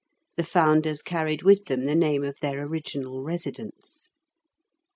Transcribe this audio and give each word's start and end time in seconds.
The 0.35 0.43
founders 0.43 1.03
carried 1.03 1.43
with 1.43 1.65
them 1.65 1.85
the 1.85 1.93
name 1.93 2.23
of 2.23 2.39
their 2.39 2.59
original 2.65 3.21
residence. 3.21 4.09